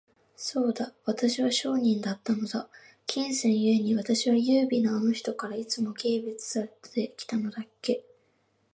[0.35, 2.67] そうだ、私は商人だったのだ。
[3.05, 8.03] 金銭ゆえに、私は優美なあの人から、いつも軽蔑されて来たのだっけ。